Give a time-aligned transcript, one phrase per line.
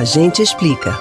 [0.00, 0.98] A gente explica.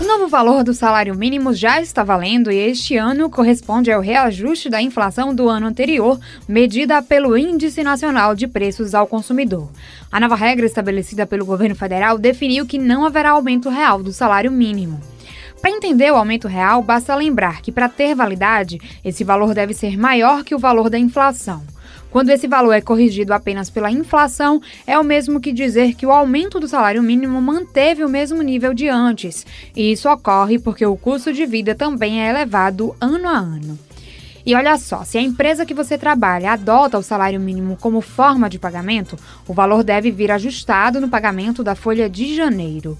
[0.00, 4.68] O novo valor do salário mínimo já está valendo e este ano corresponde ao reajuste
[4.68, 9.70] da inflação do ano anterior, medida pelo Índice Nacional de Preços ao Consumidor.
[10.10, 14.50] A nova regra estabelecida pelo governo federal definiu que não haverá aumento real do salário
[14.50, 15.00] mínimo.
[15.62, 19.96] Para entender o aumento real, basta lembrar que, para ter validade, esse valor deve ser
[19.96, 21.62] maior que o valor da inflação.
[22.10, 26.10] Quando esse valor é corrigido apenas pela inflação, é o mesmo que dizer que o
[26.10, 29.46] aumento do salário mínimo manteve o mesmo nível de antes.
[29.74, 33.78] E isso ocorre porque o custo de vida também é elevado ano a ano.
[34.44, 38.50] E olha só, se a empresa que você trabalha adota o salário mínimo como forma
[38.50, 42.98] de pagamento, o valor deve vir ajustado no pagamento da folha de janeiro.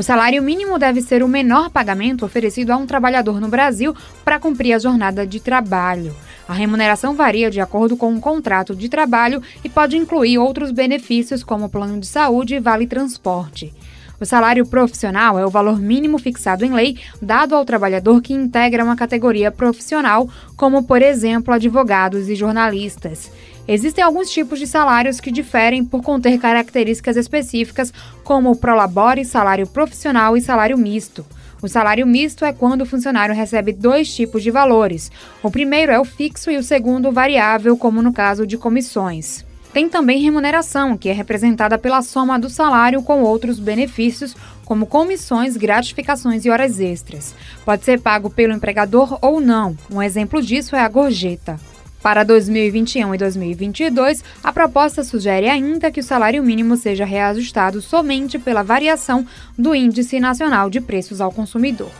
[0.00, 4.40] O salário mínimo deve ser o menor pagamento oferecido a um trabalhador no Brasil para
[4.40, 6.16] cumprir a jornada de trabalho.
[6.48, 11.44] A remuneração varia de acordo com o contrato de trabalho e pode incluir outros benefícios
[11.44, 13.74] como plano de saúde e vale transporte.
[14.18, 18.82] O salário profissional é o valor mínimo fixado em lei dado ao trabalhador que integra
[18.82, 23.30] uma categoria profissional, como, por exemplo, advogados e jornalistas.
[23.72, 27.92] Existem alguns tipos de salários que diferem por conter características específicas,
[28.24, 31.24] como o prolabore, salário profissional e salário misto.
[31.62, 35.08] O salário misto é quando o funcionário recebe dois tipos de valores.
[35.40, 39.46] O primeiro é o fixo e o segundo o variável, como no caso de comissões.
[39.72, 44.34] Tem também remuneração, que é representada pela soma do salário com outros benefícios,
[44.64, 47.36] como comissões, gratificações e horas extras.
[47.64, 49.78] Pode ser pago pelo empregador ou não.
[49.88, 51.56] Um exemplo disso é a gorjeta.
[52.02, 58.38] Para 2021 e 2022, a proposta sugere ainda que o salário mínimo seja reajustado somente
[58.38, 61.90] pela variação do Índice Nacional de Preços ao Consumidor.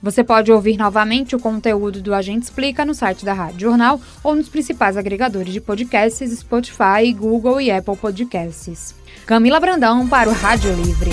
[0.00, 4.36] Você pode ouvir novamente o conteúdo do Agente Explica no site da Rádio Jornal ou
[4.36, 8.94] nos principais agregadores de podcasts Spotify, Google e Apple Podcasts.
[9.26, 11.10] Camila Brandão para o Rádio Livre.